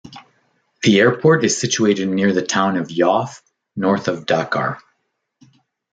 The 0.81 0.99
airport 0.99 1.45
is 1.45 1.59
situated 1.61 2.07
near 2.09 2.33
the 2.33 2.41
town 2.41 2.75
of 2.77 2.87
Yoff, 2.87 3.43
north 3.75 4.07
of 4.07 4.25
Dakar. 4.25 4.79